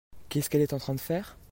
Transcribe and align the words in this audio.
Qu'est-ce 0.29 0.49
qu'elle 0.49 0.61
est 0.63 0.73
en 0.73 0.79
train 0.79 0.95
de 0.95 0.99
faire? 0.99 1.37